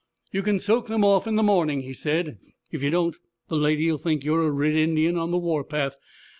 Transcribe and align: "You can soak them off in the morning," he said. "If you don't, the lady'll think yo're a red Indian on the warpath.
"You 0.31 0.41
can 0.41 0.57
soak 0.57 0.87
them 0.87 1.03
off 1.05 1.27
in 1.27 1.35
the 1.35 1.43
morning," 1.43 1.81
he 1.81 1.93
said. 1.93 2.39
"If 2.71 2.81
you 2.81 2.89
don't, 2.89 3.15
the 3.49 3.55
lady'll 3.55 3.99
think 3.99 4.23
yo're 4.23 4.47
a 4.47 4.49
red 4.49 4.73
Indian 4.73 5.15
on 5.15 5.29
the 5.29 5.37
warpath. 5.37 5.95